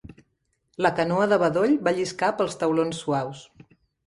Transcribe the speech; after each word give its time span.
La 0.85 0.91
canoa 0.99 1.27
de 1.33 1.39
bedoll 1.43 1.75
va 1.89 1.93
lliscar 1.99 2.31
pels 2.41 2.59
taulons 2.65 3.05
suaus. 3.05 3.45